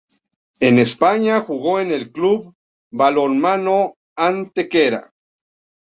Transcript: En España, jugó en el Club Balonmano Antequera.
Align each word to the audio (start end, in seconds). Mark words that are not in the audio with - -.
En 0.59 0.79
España, 0.79 1.41
jugó 1.41 1.79
en 1.79 1.91
el 1.93 2.11
Club 2.11 2.55
Balonmano 2.89 3.97
Antequera. 4.15 5.13